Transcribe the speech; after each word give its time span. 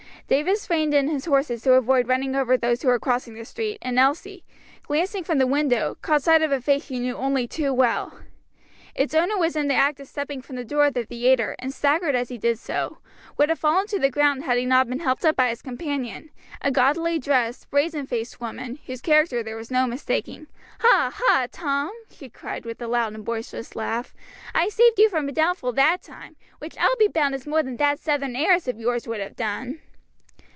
Davis 0.27 0.69
reined 0.69 0.93
in 0.93 1.09
his 1.09 1.25
horses 1.25 1.61
to 1.61 1.73
avoid 1.73 2.07
running 2.07 2.37
over 2.37 2.55
those 2.55 2.81
who 2.81 2.87
were 2.87 2.97
crossing 3.01 3.33
the 3.33 3.43
street, 3.43 3.77
and 3.81 3.99
Elsie, 3.99 4.45
glancing 4.83 5.25
from 5.25 5.39
the 5.39 5.47
window, 5.47 5.97
caught 6.01 6.23
sight 6.23 6.41
of 6.41 6.53
a 6.53 6.61
face 6.61 6.85
she 6.85 7.01
knew 7.01 7.17
only 7.17 7.45
too 7.49 7.73
well. 7.73 8.17
Its 8.95 9.13
owner 9.13 9.37
was 9.37 9.57
in 9.57 9.67
the 9.67 9.73
act 9.73 9.99
of 9.99 10.07
stepping 10.07 10.41
from 10.41 10.55
the 10.55 10.63
door 10.63 10.85
of 10.85 10.93
the 10.93 11.03
theatre, 11.03 11.53
and 11.59 11.73
staggered 11.73 12.15
as 12.15 12.29
he 12.29 12.37
did 12.37 12.57
so 12.57 12.99
would 13.35 13.49
have 13.49 13.59
fallen 13.59 13.87
to 13.87 13.99
the 13.99 14.09
ground 14.09 14.45
had 14.45 14.57
he 14.57 14.65
not 14.65 14.87
been 14.87 15.01
held 15.01 15.25
up 15.25 15.35
by 15.35 15.49
his 15.49 15.61
companion, 15.61 16.29
a 16.61 16.71
gaudily 16.71 17.19
dressed, 17.19 17.69
brazen 17.69 18.05
faced 18.07 18.39
woman, 18.39 18.79
whose 18.85 19.01
character 19.01 19.43
there 19.43 19.57
was 19.57 19.69
no 19.69 19.85
mistaking. 19.85 20.47
"Ha, 20.79 21.11
ha, 21.13 21.47
Tom!" 21.51 21.91
she 22.09 22.29
cried, 22.29 22.63
with 22.63 22.81
a 22.81 22.87
loud 22.87 23.11
and 23.13 23.25
boisterous 23.25 23.75
laugh, 23.75 24.13
"I 24.55 24.69
saved 24.69 24.97
you 24.97 25.09
from 25.09 25.27
a 25.27 25.33
downfall 25.33 25.73
that 25.73 26.01
time; 26.01 26.37
which 26.59 26.77
I'll 26.79 26.95
be 26.95 27.09
bound 27.09 27.35
is 27.35 27.45
more 27.45 27.61
than 27.63 27.75
that 27.77 27.99
Southern 27.99 28.37
heiress 28.37 28.69
of 28.69 28.79
yours 28.79 29.05
would 29.05 29.19
have 29.19 29.35
done." 29.35 29.81